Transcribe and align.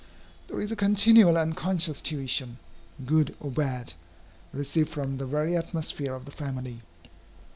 There 0.47 0.59
is 0.59 0.71
a 0.71 0.75
continual 0.75 1.37
unconscious 1.37 2.01
tuition, 2.01 2.57
good 3.05 3.35
or 3.39 3.51
bad, 3.51 3.93
received 4.51 4.89
from 4.89 5.19
the 5.19 5.27
very 5.27 5.55
atmosphere 5.55 6.15
of 6.15 6.25
the 6.25 6.31
family. 6.31 6.81